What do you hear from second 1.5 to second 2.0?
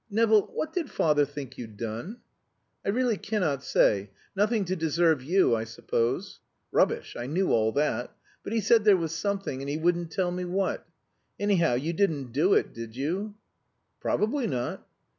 you'd